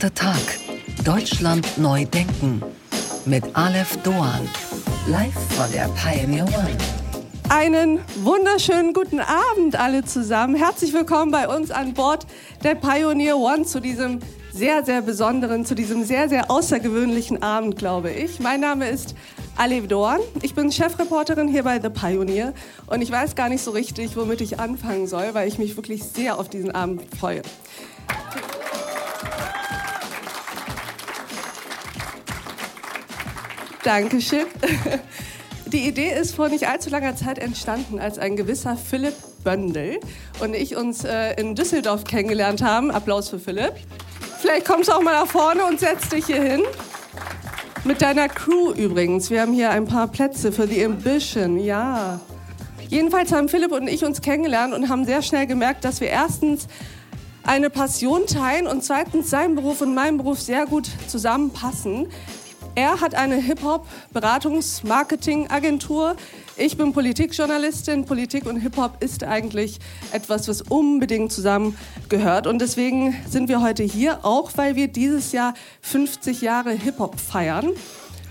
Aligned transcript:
Achter 0.00 0.14
Tag. 0.14 0.58
Deutschland 1.04 1.76
neu 1.76 2.06
denken. 2.06 2.62
Mit 3.26 3.44
Aleph 3.52 3.98
Doan. 3.98 4.48
Live 5.06 5.34
von 5.54 5.70
der 5.72 5.88
Pioneer 5.88 6.44
One. 6.44 6.78
Einen 7.50 8.00
wunderschönen 8.22 8.94
guten 8.94 9.20
Abend 9.20 9.78
alle 9.78 10.02
zusammen. 10.02 10.54
Herzlich 10.54 10.94
willkommen 10.94 11.30
bei 11.30 11.54
uns 11.54 11.70
an 11.70 11.92
Bord 11.92 12.26
der 12.64 12.76
Pioneer 12.76 13.36
One 13.36 13.66
zu 13.66 13.78
diesem 13.78 14.20
sehr, 14.50 14.86
sehr 14.86 15.02
besonderen, 15.02 15.66
zu 15.66 15.74
diesem 15.74 16.02
sehr, 16.02 16.30
sehr 16.30 16.50
außergewöhnlichen 16.50 17.42
Abend, 17.42 17.76
glaube 17.76 18.10
ich. 18.10 18.40
Mein 18.40 18.60
Name 18.62 18.88
ist 18.88 19.14
Alev 19.58 19.86
Doan. 19.86 20.20
Ich 20.40 20.54
bin 20.54 20.72
Chefreporterin 20.72 21.46
hier 21.46 21.64
bei 21.64 21.78
The 21.78 21.90
Pioneer 21.90 22.54
und 22.86 23.02
ich 23.02 23.10
weiß 23.10 23.34
gar 23.34 23.50
nicht 23.50 23.62
so 23.62 23.72
richtig, 23.72 24.16
womit 24.16 24.40
ich 24.40 24.58
anfangen 24.58 25.06
soll, 25.06 25.34
weil 25.34 25.46
ich 25.46 25.58
mich 25.58 25.76
wirklich 25.76 26.04
sehr 26.04 26.38
auf 26.38 26.48
diesen 26.48 26.70
Abend 26.70 27.02
freue. 27.18 27.42
Dankeschön. 33.90 34.46
Die 35.66 35.88
Idee 35.88 36.12
ist 36.12 36.36
vor 36.36 36.48
nicht 36.48 36.68
allzu 36.68 36.90
langer 36.90 37.16
Zeit 37.16 37.40
entstanden, 37.40 37.98
als 37.98 38.20
ein 38.20 38.36
gewisser 38.36 38.76
Philipp 38.76 39.16
Böndel 39.42 39.98
und 40.38 40.54
ich 40.54 40.76
uns 40.76 41.02
äh, 41.02 41.32
in 41.32 41.56
Düsseldorf 41.56 42.04
kennengelernt 42.04 42.62
haben. 42.62 42.92
Applaus 42.92 43.30
für 43.30 43.40
Philipp. 43.40 43.72
Vielleicht 44.38 44.64
kommst 44.64 44.90
du 44.90 44.92
auch 44.92 45.02
mal 45.02 45.14
nach 45.14 45.26
vorne 45.26 45.64
und 45.64 45.80
setzt 45.80 46.12
dich 46.12 46.26
hier 46.26 46.40
hin. 46.40 46.62
Mit 47.82 48.00
deiner 48.00 48.28
Crew 48.28 48.70
übrigens. 48.70 49.28
Wir 49.28 49.40
haben 49.40 49.54
hier 49.54 49.70
ein 49.70 49.86
paar 49.86 50.06
Plätze 50.06 50.52
für 50.52 50.68
die 50.68 50.84
Ambition. 50.84 51.58
Ja. 51.58 52.20
Jedenfalls 52.88 53.32
haben 53.32 53.48
Philipp 53.48 53.72
und 53.72 53.88
ich 53.88 54.04
uns 54.04 54.20
kennengelernt 54.20 54.72
und 54.72 54.88
haben 54.88 55.04
sehr 55.04 55.20
schnell 55.20 55.48
gemerkt, 55.48 55.84
dass 55.84 56.00
wir 56.00 56.10
erstens 56.10 56.68
eine 57.42 57.70
Passion 57.70 58.26
teilen 58.28 58.68
und 58.68 58.84
zweitens 58.84 59.30
sein 59.30 59.56
Beruf 59.56 59.80
und 59.80 59.94
mein 59.94 60.16
Beruf 60.16 60.40
sehr 60.40 60.66
gut 60.66 60.88
zusammenpassen. 61.08 62.06
Er 62.80 63.00
hat 63.02 63.14
eine 63.14 63.36
Hip-Hop-Beratungs-Marketing-Agentur. 63.36 66.16
Ich 66.56 66.78
bin 66.78 66.94
Politikjournalistin. 66.94 68.06
Politik 68.06 68.46
und 68.46 68.56
Hip-Hop 68.56 69.02
ist 69.02 69.22
eigentlich 69.22 69.80
etwas, 70.12 70.48
was 70.48 70.62
unbedingt 70.62 71.30
zusammengehört. 71.30 72.46
Und 72.46 72.62
deswegen 72.62 73.14
sind 73.28 73.50
wir 73.50 73.60
heute 73.60 73.82
hier, 73.82 74.24
auch 74.24 74.52
weil 74.56 74.76
wir 74.76 74.88
dieses 74.88 75.32
Jahr 75.32 75.52
50 75.82 76.40
Jahre 76.40 76.70
Hip-Hop 76.70 77.20
feiern. 77.20 77.68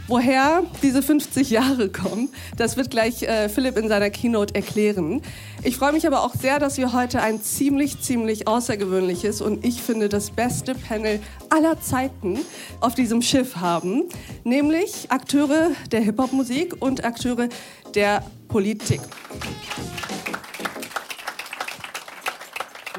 Woher 0.09 0.63
diese 0.81 1.03
50 1.03 1.51
Jahre 1.51 1.89
kommen, 1.89 2.29
das 2.57 2.77
wird 2.77 2.89
gleich 2.89 3.21
äh, 3.21 3.47
Philipp 3.47 3.77
in 3.77 3.87
seiner 3.87 4.09
Keynote 4.09 4.55
erklären. 4.55 5.21
Ich 5.61 5.77
freue 5.77 5.93
mich 5.93 6.07
aber 6.07 6.23
auch 6.23 6.33
sehr, 6.33 6.57
dass 6.57 6.79
wir 6.79 6.93
heute 6.93 7.21
ein 7.21 7.43
ziemlich, 7.43 8.01
ziemlich 8.01 8.47
außergewöhnliches 8.47 9.39
und 9.39 9.63
ich 9.63 9.83
finde 9.83 10.09
das 10.09 10.31
beste 10.31 10.73
Panel 10.73 11.19
aller 11.49 11.79
Zeiten 11.79 12.39
auf 12.79 12.95
diesem 12.95 13.21
Schiff 13.21 13.57
haben, 13.57 14.05
nämlich 14.43 15.11
Akteure 15.11 15.69
der 15.91 16.01
Hip-Hop-Musik 16.01 16.77
und 16.79 17.05
Akteure 17.05 17.47
der 17.93 18.23
Politik. 18.47 19.01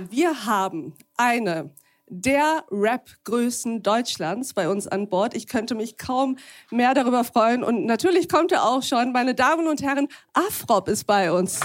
Wir 0.09 0.47
haben 0.47 0.95
eine 1.17 1.71
der 2.11 2.65
Rap-Größen 2.71 3.83
Deutschlands 3.83 4.53
bei 4.53 4.69
uns 4.69 4.89
an 4.89 5.09
Bord. 5.09 5.35
Ich 5.35 5.47
könnte 5.47 5.77
mich 5.77 5.97
kaum 5.97 6.37
mehr 6.71 6.93
darüber 6.93 7.23
freuen. 7.25 7.63
Und 7.63 7.87
natürlich 7.87 8.29
kommt 8.29 8.51
er 8.53 8.65
auch 8.65 8.83
schon. 8.83 9.13
Meine 9.13 9.35
Damen 9.35 9.69
und 9.69 9.81
Herren, 9.81 10.09
Afrop 10.35 10.89
ist 10.89 11.05
bei 11.05 11.33
uns. 11.33 11.61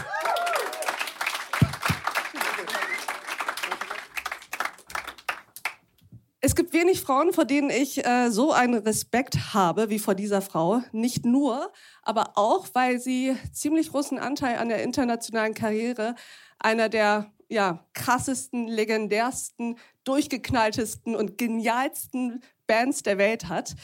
Es 6.42 6.54
gibt 6.56 6.74
wenig 6.74 7.02
Frauen, 7.02 7.34
vor 7.34 7.46
denen 7.46 7.72
ich 7.72 8.06
äh, 8.06 8.30
so 8.30 8.52
einen 8.52 8.76
Respekt 8.76 9.56
habe 9.56 9.90
wie 9.90 9.98
vor 9.98 10.14
dieser 10.14 10.44
Frau. 10.44 10.84
Nicht 10.92 11.26
nur, 11.26 11.72
aber 12.04 12.34
auch, 12.36 12.68
weil 12.74 13.00
sie 13.00 13.36
ziemlich 13.52 13.90
großen 13.90 14.20
Anteil 14.20 14.60
an 14.60 14.70
der 14.70 14.84
internationalen 14.84 15.56
Karriere 15.56 16.14
einer 16.60 16.88
der 16.88 17.34
ja, 17.50 17.86
krassesten, 17.94 18.68
legendärsten, 18.68 19.78
durchgeknalltesten 20.04 21.16
und 21.16 21.38
genialsten 21.38 22.42
Bands 22.68 23.04
der 23.04 23.18
Welt 23.18 23.48
hat. 23.48 23.76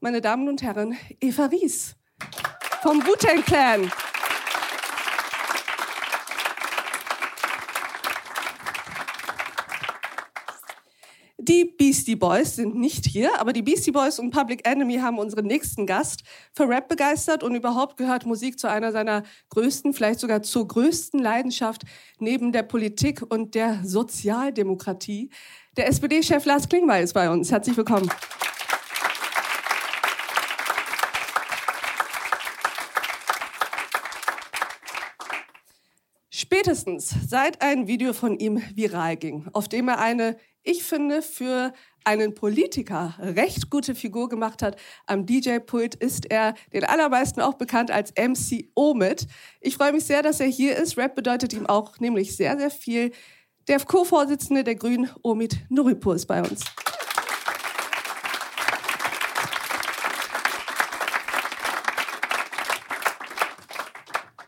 Meine 0.00 0.20
Damen 0.20 0.48
und 0.48 0.62
Herren, 0.62 0.96
Eva 1.20 1.46
Ries 1.46 1.96
vom 2.82 3.04
Wu-Tang 3.06 3.42
Clan. 3.42 3.90
Die 11.46 11.66
Beastie 11.66 12.16
Boys 12.16 12.56
sind 12.56 12.74
nicht 12.74 13.04
hier, 13.04 13.38
aber 13.38 13.52
die 13.52 13.60
Beastie 13.60 13.90
Boys 13.90 14.18
und 14.18 14.30
Public 14.30 14.66
Enemy 14.66 14.96
haben 14.96 15.18
unseren 15.18 15.44
nächsten 15.44 15.84
Gast 15.84 16.22
für 16.54 16.66
Rap 16.66 16.88
begeistert 16.88 17.42
und 17.42 17.54
überhaupt 17.54 17.98
gehört 17.98 18.24
Musik 18.24 18.58
zu 18.58 18.66
einer 18.66 18.92
seiner 18.92 19.24
größten, 19.50 19.92
vielleicht 19.92 20.20
sogar 20.20 20.42
zur 20.42 20.66
größten 20.66 21.20
Leidenschaft 21.20 21.82
neben 22.18 22.50
der 22.50 22.62
Politik 22.62 23.20
und 23.28 23.54
der 23.54 23.80
Sozialdemokratie. 23.84 25.28
Der 25.76 25.88
SPD-Chef 25.88 26.46
Lars 26.46 26.66
Klingbeil 26.66 27.04
ist 27.04 27.12
bei 27.12 27.28
uns. 27.28 27.52
Herzlich 27.52 27.76
willkommen. 27.76 28.08
Spätestens 36.30 37.14
seit 37.28 37.60
ein 37.60 37.86
Video 37.86 38.14
von 38.14 38.38
ihm 38.38 38.62
viral 38.74 39.16
ging, 39.18 39.46
auf 39.52 39.68
dem 39.68 39.88
er 39.88 39.98
eine 39.98 40.38
ich 40.64 40.82
finde, 40.82 41.22
für 41.22 41.72
einen 42.04 42.34
Politiker 42.34 43.14
recht 43.18 43.70
gute 43.70 43.94
Figur 43.94 44.28
gemacht 44.28 44.62
hat. 44.62 44.76
Am 45.06 45.26
DJ-Pult 45.26 45.94
ist 45.94 46.30
er 46.30 46.54
den 46.72 46.84
allermeisten 46.84 47.40
auch 47.40 47.54
bekannt 47.54 47.90
als 47.90 48.12
MC 48.12 48.68
Omid. 48.74 49.26
Ich 49.60 49.76
freue 49.76 49.92
mich 49.92 50.04
sehr, 50.04 50.22
dass 50.22 50.40
er 50.40 50.46
hier 50.46 50.76
ist. 50.76 50.98
Rap 50.98 51.14
bedeutet 51.14 51.52
ihm 51.52 51.66
auch 51.66 51.98
nämlich 52.00 52.36
sehr, 52.36 52.58
sehr 52.58 52.70
viel. 52.70 53.12
Der 53.68 53.80
Co-Vorsitzende 53.80 54.64
der 54.64 54.74
Grünen, 54.74 55.10
Omid 55.22 55.64
Nuripur, 55.70 56.14
ist 56.14 56.26
bei 56.26 56.42
uns. 56.42 56.64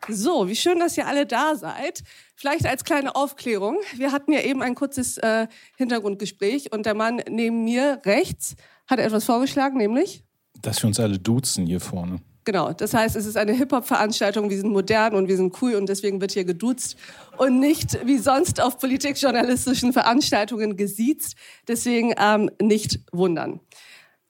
So, 0.09 0.49
wie 0.49 0.56
schön, 0.56 0.78
dass 0.78 0.97
ihr 0.97 1.06
alle 1.06 1.27
da 1.27 1.56
seid. 1.56 2.03
Vielleicht 2.34 2.67
als 2.67 2.84
kleine 2.84 3.17
Aufklärung. 3.17 3.78
Wir 3.94 4.12
hatten 4.12 4.33
ja 4.33 4.41
eben 4.41 4.62
ein 4.62 4.75
kurzes 4.75 5.19
äh, 5.19 5.49
Hintergrundgespräch 5.77 6.72
und 6.72 6.87
der 6.87 6.94
Mann 6.94 7.22
neben 7.28 7.65
mir 7.65 8.00
rechts 8.05 8.56
hat 8.87 8.99
etwas 9.00 9.25
vorgeschlagen, 9.25 9.78
nämlich? 9.78 10.22
Dass 10.62 10.83
wir 10.83 10.89
uns 10.89 11.00
alle 11.00 11.19
duzen 11.19 11.67
hier 11.67 11.81
vorne. 11.81 12.21
Genau, 12.44 12.72
das 12.72 12.94
heißt, 12.94 13.17
es 13.17 13.27
ist 13.27 13.37
eine 13.37 13.53
Hip-Hop-Veranstaltung, 13.53 14.50
wir 14.50 14.56
sind 14.56 14.71
modern 14.71 15.17
und 15.17 15.27
wir 15.27 15.37
sind 15.37 15.61
cool 15.61 15.75
und 15.75 15.89
deswegen 15.89 16.21
wird 16.21 16.31
hier 16.31 16.44
geduzt 16.44 16.97
und 17.38 17.59
nicht 17.59 17.99
wie 18.06 18.19
sonst 18.19 18.61
auf 18.61 18.78
politikjournalistischen 18.78 19.93
Veranstaltungen 19.93 20.77
gesiezt. 20.77 21.34
Deswegen 21.67 22.15
ähm, 22.17 22.49
nicht 22.62 23.00
wundern. 23.11 23.59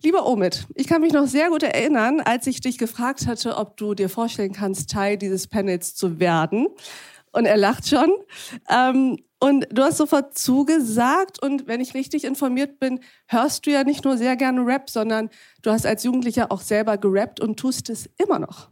Lieber 0.06 0.25
Omid, 0.25 0.69
ich 0.77 0.87
kann 0.87 1.00
mich 1.00 1.12
noch 1.12 1.27
sehr 1.27 1.49
gut 1.49 1.65
erinnern, 1.65 2.21
als 2.21 2.47
ich 2.47 2.61
dich 2.61 2.78
gefragt 2.78 3.27
hatte, 3.27 3.56
ob 3.56 3.77
du 3.77 3.93
dir 3.93 4.09
vorstellen 4.09 4.53
kannst, 4.53 4.89
Teil 4.89 5.17
dieses 5.17 5.49
Panels 5.49 5.97
zu 5.97 6.21
werden. 6.21 6.69
Und 7.33 7.44
er 7.44 7.56
lacht 7.56 7.89
schon. 7.89 8.12
Ähm, 8.71 9.19
und 9.41 9.67
du 9.72 9.83
hast 9.83 9.97
sofort 9.97 10.39
zugesagt. 10.39 11.43
Und 11.43 11.67
wenn 11.67 11.81
ich 11.81 11.94
richtig 11.94 12.22
informiert 12.22 12.78
bin, 12.78 13.00
hörst 13.27 13.67
du 13.67 13.72
ja 13.72 13.83
nicht 13.83 14.05
nur 14.05 14.17
sehr 14.17 14.37
gerne 14.37 14.65
Rap, 14.65 14.91
sondern 14.91 15.28
du 15.62 15.72
hast 15.72 15.84
als 15.84 16.05
Jugendlicher 16.05 16.53
auch 16.53 16.61
selber 16.61 16.99
gerappt 16.99 17.41
und 17.41 17.59
tust 17.59 17.91
es 17.91 18.09
immer 18.17 18.38
noch. 18.38 18.69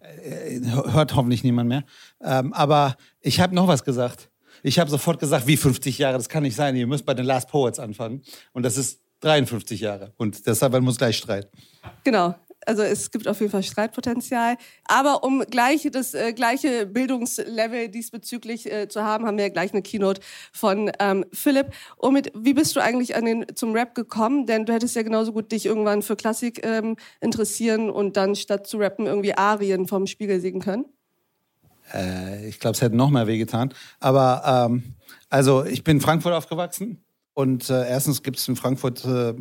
Äh, 0.00 0.62
hört 0.64 1.14
hoffentlich 1.14 1.44
niemand 1.44 1.68
mehr. 1.68 1.84
Ähm, 2.20 2.52
aber 2.54 2.96
ich 3.20 3.38
habe 3.38 3.54
noch 3.54 3.68
was 3.68 3.84
gesagt. 3.84 4.30
Ich 4.64 4.80
habe 4.80 4.90
sofort 4.90 5.20
gesagt, 5.20 5.46
wie 5.46 5.56
50 5.56 5.96
Jahre, 5.98 6.16
das 6.16 6.28
kann 6.28 6.42
nicht 6.42 6.56
sein. 6.56 6.74
Ihr 6.74 6.88
müsst 6.88 7.06
bei 7.06 7.14
den 7.14 7.24
Last 7.24 7.50
Poets 7.50 7.78
anfangen. 7.78 8.22
Und 8.52 8.64
das 8.64 8.76
ist 8.76 9.01
53 9.22 9.80
Jahre. 9.80 10.12
Und 10.16 10.46
deshalb 10.46 10.78
muss 10.82 10.98
gleich 10.98 11.16
streiten. 11.16 11.56
Genau. 12.04 12.34
Also 12.66 12.82
es 12.82 13.10
gibt 13.10 13.26
auf 13.26 13.40
jeden 13.40 13.50
Fall 13.50 13.62
Streitpotenzial. 13.62 14.56
Aber 14.84 15.24
um 15.24 15.40
gleich 15.50 15.88
das 15.90 16.14
äh, 16.14 16.32
gleiche 16.32 16.86
Bildungslevel 16.86 17.88
diesbezüglich 17.88 18.70
äh, 18.70 18.88
zu 18.88 19.02
haben, 19.02 19.26
haben 19.26 19.38
wir 19.38 19.50
gleich 19.50 19.72
eine 19.72 19.82
Keynote 19.82 20.20
von 20.52 20.92
ähm, 21.00 21.24
Philipp. 21.32 21.72
Omid, 21.98 22.30
wie 22.36 22.54
bist 22.54 22.76
du 22.76 22.80
eigentlich 22.80 23.16
an 23.16 23.24
den, 23.24 23.46
zum 23.54 23.72
Rap 23.72 23.94
gekommen? 23.94 24.46
Denn 24.46 24.64
du 24.64 24.72
hättest 24.72 24.94
ja 24.94 25.02
genauso 25.02 25.32
gut 25.32 25.50
dich 25.50 25.66
irgendwann 25.66 26.02
für 26.02 26.16
Klassik 26.16 26.64
ähm, 26.64 26.96
interessieren 27.20 27.90
und 27.90 28.16
dann 28.16 28.36
statt 28.36 28.66
zu 28.66 28.78
rappen 28.78 29.06
irgendwie 29.06 29.36
Arien 29.36 29.88
vom 29.88 30.06
Spiegel 30.06 30.40
singen 30.40 30.60
können. 30.60 30.84
Äh, 31.92 32.48
ich 32.48 32.60
glaube, 32.60 32.74
es 32.74 32.82
hätte 32.82 32.96
noch 32.96 33.10
mehr 33.10 33.26
wehgetan. 33.26 33.74
Aber 33.98 34.68
ähm, 34.70 34.94
also 35.28 35.64
ich 35.64 35.82
bin 35.82 35.96
in 35.96 36.00
Frankfurt 36.00 36.32
aufgewachsen 36.32 37.02
und 37.34 37.70
äh, 37.70 37.88
erstens 37.88 38.22
gibt 38.22 38.38
es 38.38 38.48
in 38.48 38.56
Frankfurt 38.56 39.04
äh, 39.04 39.34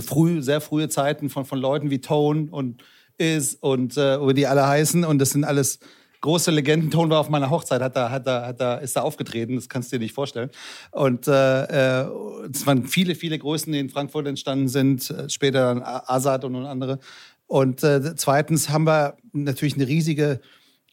früh, 0.00 0.42
sehr 0.42 0.60
frühe 0.60 0.88
Zeiten 0.88 1.30
von, 1.30 1.44
von 1.44 1.58
Leuten 1.58 1.90
wie 1.90 2.00
Tone 2.00 2.48
und 2.50 2.82
Is 3.18 3.54
und 3.54 3.96
äh, 3.96 4.20
wie 4.26 4.34
die 4.34 4.46
alle 4.46 4.66
heißen. 4.66 5.04
Und 5.04 5.18
das 5.18 5.30
sind 5.30 5.44
alles 5.44 5.78
große 6.20 6.50
Legendenton 6.50 7.08
war 7.10 7.20
auf 7.20 7.28
meiner 7.28 7.50
Hochzeit, 7.50 7.80
hat 7.80 7.96
da, 7.96 8.10
hat 8.10 8.26
da, 8.26 8.46
hat 8.46 8.60
da, 8.60 8.76
ist 8.76 8.96
da 8.96 9.02
aufgetreten, 9.02 9.54
das 9.54 9.68
kannst 9.68 9.92
du 9.92 9.96
dir 9.96 10.02
nicht 10.02 10.14
vorstellen. 10.14 10.50
Und 10.90 11.28
äh, 11.28 12.00
äh, 12.02 12.08
es 12.52 12.66
waren 12.66 12.86
viele, 12.86 13.14
viele 13.14 13.38
Größen, 13.38 13.72
die 13.72 13.78
in 13.78 13.90
Frankfurt 13.90 14.26
entstanden 14.26 14.68
sind, 14.68 15.08
äh, 15.10 15.28
später 15.28 15.74
dann 15.74 15.82
Azad 15.82 16.44
und 16.44 16.56
andere. 16.56 16.98
Und 17.46 17.84
äh, 17.84 18.16
zweitens 18.16 18.70
haben 18.70 18.86
wir 18.86 19.16
natürlich 19.32 19.76
eine 19.76 19.86
riesige 19.86 20.40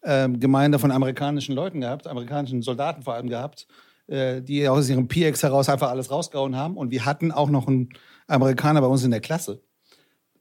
äh, 0.04 0.30
Gemeinde 0.30 0.78
von 0.78 0.92
amerikanischen 0.92 1.56
Leuten 1.56 1.82
gehabt, 1.82 2.06
amerikanischen 2.06 2.62
Soldaten 2.62 3.02
vor 3.02 3.16
allem 3.16 3.28
gehabt, 3.28 3.68
die 4.08 4.68
aus 4.68 4.90
ihrem 4.90 5.08
PX 5.08 5.44
heraus 5.44 5.70
einfach 5.70 5.90
alles 5.90 6.12
rausgehauen 6.12 6.58
haben. 6.58 6.76
Und 6.76 6.92
wir 6.92 7.06
hatten 7.06 7.32
auch 7.32 7.50
noch 7.50 7.68
einen 7.68 7.90
Amerikaner 8.28 8.82
bei 8.82 8.88
uns 8.88 9.04
in 9.04 9.12
der 9.12 9.22
Klasse. 9.22 9.62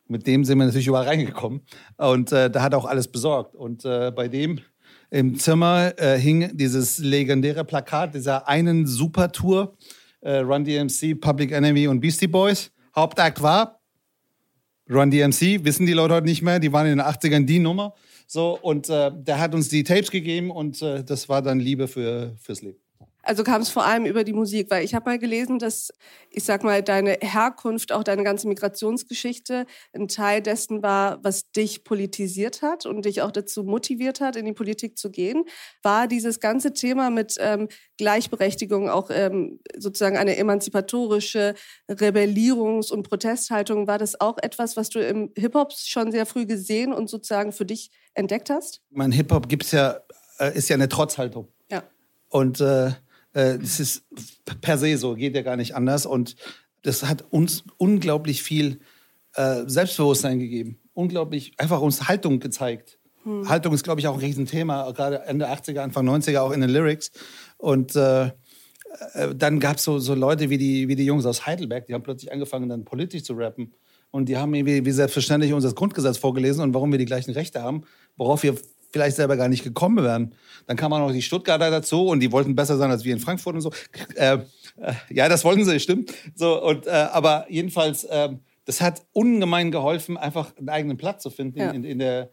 Mit 0.09 0.27
dem 0.27 0.45
sind 0.45 0.59
wir 0.59 0.67
natürlich 0.67 0.89
überall 0.89 1.07
reingekommen. 1.07 1.63
Und 1.97 2.33
äh, 2.33 2.51
da 2.51 2.63
hat 2.63 2.75
auch 2.75 2.85
alles 2.85 3.09
besorgt. 3.09 3.55
Und 3.55 3.85
äh, 3.85 4.11
bei 4.11 4.29
dem 4.29 4.61
im 5.11 5.39
Zimmer 5.39 5.93
äh, 5.99 6.19
hing 6.19 6.57
dieses 6.57 6.99
legendäre 6.99 7.65
Plakat 7.65 8.15
dieser 8.15 8.49
einen 8.49 8.87
Supertour, 8.87 9.77
äh, 10.21 10.39
Run 10.39 10.65
DMC, 10.65 11.21
Public 11.21 11.53
Enemy 11.53 11.87
und 11.89 12.01
Beastie 12.01 12.27
Boys. 12.27 12.71
Hauptakt 12.97 13.43
war 13.43 13.81
Run 14.91 15.11
DMC, 15.11 15.65
wissen 15.65 15.87
die 15.87 15.93
Leute 15.93 16.15
heute 16.15 16.27
nicht 16.27 16.43
mehr, 16.43 16.59
die 16.59 16.73
waren 16.73 16.87
in 16.87 16.99
den 16.99 17.07
80ern 17.07 17.45
die 17.45 17.59
Nummer. 17.59 17.95
So, 18.27 18.59
und 18.61 18.89
äh, 18.89 19.11
der 19.15 19.39
hat 19.39 19.55
uns 19.55 19.69
die 19.69 19.85
Tapes 19.85 20.11
gegeben 20.11 20.51
und 20.51 20.81
äh, 20.83 21.05
das 21.05 21.29
war 21.29 21.43
dann 21.43 21.61
Liebe 21.61 21.89
für, 21.89 22.35
fürs 22.41 22.63
Leben. 22.63 22.82
Also 23.23 23.45
kam 23.45 23.63
es 23.63 23.69
vor 23.69 23.85
allem 23.85 24.05
über 24.05 24.25
die 24.25 24.33
Musik, 24.33 24.71
weil 24.71 24.85
ich 24.85 24.95
habe 24.95 25.11
mal 25.11 25.19
gelesen, 25.19 25.59
dass, 25.59 25.93
ich 26.31 26.45
sag 26.45 26.65
mal, 26.65 26.83
deine 26.83 27.19
Herkunft, 27.21 27.93
auch 27.93 28.03
deine 28.03 28.25
ganze 28.25 28.49
Migrationsgeschichte 28.49 29.67
ein 29.93 30.09
Teil 30.09 30.43
dessen 30.43 30.83
war, 30.83 31.23
was 31.23 31.51
dich 31.53 31.85
politisiert 31.85 32.63
hat 32.63 32.85
und 32.85 33.05
dich 33.05 33.23
auch 33.23 33.31
dazu 33.31 33.63
motiviert 33.63 34.21
hat, 34.21 34.37
in 34.37 34.45
die 34.45 34.53
Politik 34.53 34.99
zu 34.99 35.11
gehen. 35.11 35.45
War 35.83 36.09
dieses 36.09 36.41
ganze 36.41 36.73
Thema 36.73 37.11
mit 37.11 37.37
ähm, 37.39 37.69
Gleichberechtigung 37.97 38.91
auch 38.91 39.11
ähm, 39.11 39.61
sozusagen 39.77 40.17
eine 40.17 40.37
emanzipatorische 40.37 41.55
Rebellierungs- 41.89 42.91
und 42.91 43.09
Protesthaltung, 43.09 43.87
war 43.87 43.99
das 43.99 44.21
auch 44.21 44.39
etwas, 44.43 44.77
was 44.77 44.89
du 44.89 44.99
im 44.99 45.31
Hip-Hop 45.37 45.73
schon 45.73 46.11
sehr 46.11 46.27
früh 46.27 46.47
gesehen 46.47 46.93
und 46.93 47.09
sozusagen 47.09 47.53
für 47.53 47.65
dich 47.65 47.91
entdeckt 48.15 48.51
hast? 48.51 48.83
Mein 48.91 49.13
Hip-Hop 49.13 49.49
gibt's 49.49 49.71
ja, 49.71 50.01
äh, 50.39 50.57
ist 50.57 50.69
ja 50.69 50.75
eine 50.75 50.89
Trotzhaltung. 50.89 51.49
Ja. 51.71 51.85
Und 52.29 52.61
äh, 52.61 52.91
äh, 53.35 53.59
das 53.59 53.81
ist 53.81 54.05
per 54.61 54.79
se 54.79 54.97
so, 54.97 55.15
geht 55.15 55.35
ja 55.35 55.43
gar 55.43 55.57
nicht 55.57 55.75
anders. 55.75 56.07
Und 56.07 56.37
das 56.83 57.05
hat 57.05 57.25
uns 57.31 57.65
unglaublich 57.77 58.43
viel 58.43 58.81
äh, 59.35 59.63
Selbstbewusstsein 59.67 60.39
gegeben. 60.39 60.79
Unglaublich, 60.95 61.53
einfach 61.59 61.81
uns 61.81 62.09
Haltung 62.09 62.41
gezeigt. 62.41 62.99
Hm. 63.25 63.49
Haltung 63.49 63.73
ist, 63.73 63.85
glaube 63.85 64.01
ich, 64.01 64.09
auch 64.09 64.15
ein 64.15 64.21
Riesenthema, 64.21 64.91
gerade 64.93 65.23
Ende 65.25 65.49
80er, 65.49 65.79
Anfang 65.79 66.09
90er, 66.09 66.41
auch 66.41 66.53
in 66.53 66.61
den 66.61 66.71
Lyrics. 66.71 67.13
Und 67.57 67.97
äh, 67.97 68.27
äh 68.27 69.35
dann 69.35 69.61
gab 69.61 69.77
es 69.77 69.85
so, 69.85 69.99
so 69.99 70.15
Leute 70.15 70.51
wie 70.51 70.59
die, 70.59 70.89
wie 70.89 70.97
die 70.97 71.07
Jungs 71.07 71.25
aus 71.25 71.47
Heidelberg, 71.47 71.87
die 71.87 71.95
haben 71.95 72.03
plötzlich 72.03 72.33
angefangen, 72.33 72.69
dann 72.69 72.85
politisch 72.85 73.23
zu 73.23 73.35
rappen. 73.35 73.73
Und 74.11 74.29
die 74.29 74.37
haben 74.37 74.53
irgendwie 74.53 74.85
wie 74.85 74.91
selbstverständlich 74.91 75.55
uns 75.55 75.65
das 75.65 75.75
Grundgesetz 75.75 76.19
vorgelesen 76.19 76.63
und 76.63 76.75
warum 76.75 76.93
wir 76.93 76.99
die 76.99 77.07
gleichen 77.07 77.31
Rechte 77.31 77.63
haben, 77.63 77.85
worauf 78.17 78.43
wir 78.43 78.57
vielleicht 78.93 79.17
selber 79.17 79.37
gar 79.37 79.49
nicht 79.49 79.65
gekommen 79.65 80.05
wären. 80.05 80.35
Dann 80.67 80.77
kamen 80.77 80.95
auch 80.95 81.07
noch 81.07 81.13
die 81.13 81.23
Stuttgarter 81.23 81.71
dazu 81.71 82.07
und 82.09 82.21
die 82.21 82.31
wollten 82.31 82.55
besser 82.55 82.77
sein 82.77 82.91
als 82.91 83.05
wir 83.05 83.13
in 83.13 83.21
Frankfurt 83.21 83.55
und 83.55 83.61
so. 83.63 83.73
Äh, 84.15 84.39
äh, 84.77 84.93
ja, 85.11 85.29
das 85.29 85.45
wollten 85.45 85.65
sie, 85.65 85.81
stimmt. 85.81 86.13
So, 86.35 86.63
und, 86.63 86.87
äh, 86.87 86.91
aber 86.91 87.47
jedenfalls, 87.49 88.07
ähm, 88.11 88.41
das 88.65 88.81
hat 88.81 89.03
ungemein 89.13 89.71
geholfen, 89.71 90.17
einfach 90.17 90.57
einen 90.57 90.69
eigenen 90.69 90.97
Platz 90.97 91.23
zu 91.23 91.31
finden 91.31 91.59
ja. 91.59 91.71
in, 91.71 91.85
in, 91.85 91.99
der, 91.99 92.31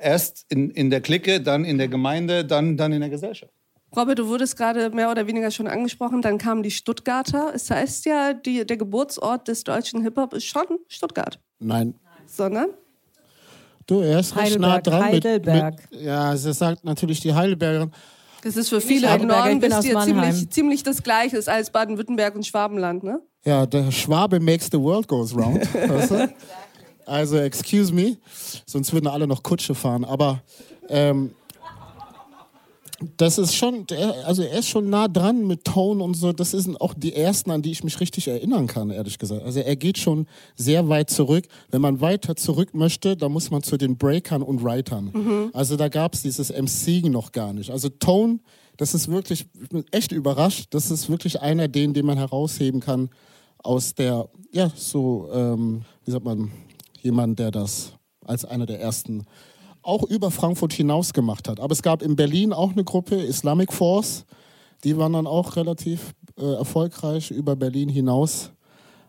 erst 0.00 0.46
in, 0.48 0.70
in 0.70 0.90
der 0.90 1.00
Clique, 1.00 1.40
dann 1.40 1.64
in 1.64 1.78
der 1.78 1.88
Gemeinde, 1.88 2.44
dann, 2.44 2.76
dann 2.76 2.92
in 2.92 3.00
der 3.00 3.10
Gesellschaft. 3.10 3.52
Robert, 3.96 4.20
du 4.20 4.28
wurdest 4.28 4.56
gerade 4.56 4.90
mehr 4.90 5.10
oder 5.10 5.26
weniger 5.26 5.50
schon 5.50 5.66
angesprochen. 5.66 6.22
Dann 6.22 6.38
kamen 6.38 6.62
die 6.62 6.70
Stuttgarter. 6.70 7.52
Es 7.54 7.70
heißt 7.70 8.06
ja, 8.06 8.34
die, 8.34 8.64
der 8.64 8.76
Geburtsort 8.76 9.48
des 9.48 9.64
deutschen 9.64 10.02
Hip-Hop 10.02 10.32
ist 10.32 10.44
schon 10.44 10.78
Stuttgart. 10.86 11.40
Nein. 11.58 11.94
Sondern? 12.26 12.68
Du, 13.90 14.02
er 14.02 14.20
ist 14.20 14.36
recht 14.36 14.56
nah 14.60 14.80
dran. 14.80 15.02
Heidelberg. 15.02 15.74
Mit, 15.90 15.90
mit, 15.90 16.02
ja, 16.02 16.36
sie 16.36 16.52
sagt 16.52 16.84
natürlich 16.84 17.18
die 17.18 17.34
Heidelbergerin. 17.34 17.90
Das 18.44 18.56
ist 18.56 18.68
für 18.68 18.80
viele 18.80 19.12
im 19.16 19.26
Norden 19.26 19.58
bis 19.58 19.80
dir 19.80 19.98
ziemlich, 19.98 20.48
ziemlich 20.48 20.82
das 20.84 21.02
Gleiche 21.02 21.36
ist 21.36 21.48
als 21.48 21.70
Baden-Württemberg 21.70 22.36
und 22.36 22.46
Schwabenland, 22.46 23.02
ne? 23.02 23.20
Ja, 23.44 23.66
der 23.66 23.90
Schwabe 23.90 24.38
makes 24.38 24.68
the 24.70 24.78
world 24.78 25.08
goes 25.08 25.34
round. 25.36 25.62
weißt 25.88 26.10
du? 26.12 26.32
Also, 27.04 27.38
excuse 27.38 27.92
me, 27.92 28.16
sonst 28.64 28.92
würden 28.92 29.08
alle 29.08 29.26
noch 29.26 29.42
Kutsche 29.42 29.74
fahren. 29.74 30.04
Aber 30.04 30.40
ähm, 30.88 31.32
das 33.16 33.38
ist 33.38 33.54
schon, 33.54 33.86
also 34.24 34.42
er 34.42 34.58
ist 34.58 34.68
schon 34.68 34.90
nah 34.90 35.08
dran 35.08 35.46
mit 35.46 35.64
Tone 35.64 36.02
und 36.02 36.14
so. 36.14 36.32
Das 36.32 36.50
sind 36.50 36.80
auch 36.80 36.92
die 36.94 37.14
ersten, 37.14 37.50
an 37.50 37.62
die 37.62 37.70
ich 37.70 37.82
mich 37.82 37.98
richtig 38.00 38.28
erinnern 38.28 38.66
kann, 38.66 38.90
ehrlich 38.90 39.18
gesagt. 39.18 39.42
Also 39.42 39.60
er 39.60 39.76
geht 39.76 39.98
schon 39.98 40.26
sehr 40.54 40.88
weit 40.88 41.08
zurück. 41.08 41.46
Wenn 41.70 41.80
man 41.80 42.00
weiter 42.00 42.36
zurück 42.36 42.74
möchte, 42.74 43.16
dann 43.16 43.32
muss 43.32 43.50
man 43.50 43.62
zu 43.62 43.78
den 43.78 43.96
Breakern 43.96 44.42
und 44.42 44.62
Writern. 44.62 45.10
Mhm. 45.12 45.50
Also 45.54 45.76
da 45.76 45.88
gab 45.88 46.14
es 46.14 46.22
dieses 46.22 46.50
MC 46.50 47.04
noch 47.10 47.32
gar 47.32 47.52
nicht. 47.52 47.70
Also 47.70 47.88
Tone, 47.88 48.40
das 48.76 48.94
ist 48.94 49.08
wirklich, 49.08 49.46
ich 49.60 49.68
bin 49.70 49.84
echt 49.92 50.12
überrascht. 50.12 50.66
Das 50.70 50.90
ist 50.90 51.08
wirklich 51.08 51.40
einer, 51.40 51.68
den, 51.68 51.94
den 51.94 52.04
man 52.04 52.18
herausheben 52.18 52.80
kann 52.80 53.08
aus 53.58 53.94
der, 53.94 54.28
ja, 54.52 54.70
so, 54.74 55.28
ähm, 55.32 55.82
wie 56.04 56.10
sagt 56.10 56.24
man, 56.24 56.50
jemand, 57.02 57.38
der 57.38 57.50
das 57.50 57.92
als 58.24 58.44
einer 58.44 58.66
der 58.66 58.80
ersten 58.80 59.26
auch 59.82 60.04
über 60.04 60.30
Frankfurt 60.30 60.72
hinaus 60.72 61.12
gemacht 61.12 61.48
hat. 61.48 61.60
Aber 61.60 61.72
es 61.72 61.82
gab 61.82 62.02
in 62.02 62.16
Berlin 62.16 62.52
auch 62.52 62.72
eine 62.72 62.84
Gruppe, 62.84 63.16
Islamic 63.16 63.72
Force, 63.72 64.24
die 64.84 64.96
waren 64.96 65.12
dann 65.12 65.26
auch 65.26 65.56
relativ 65.56 66.14
äh, 66.38 66.54
erfolgreich 66.54 67.30
über 67.30 67.56
Berlin 67.56 67.88
hinaus. 67.88 68.50